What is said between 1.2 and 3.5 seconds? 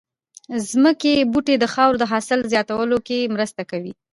بوټي د خاورې د حاصل زياتولو کې